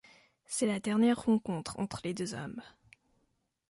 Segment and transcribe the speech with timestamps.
[0.47, 2.63] C'est la dernière rencontre entre les deux hommes.